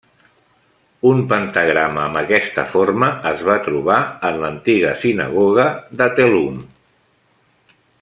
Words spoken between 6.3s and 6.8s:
Hum.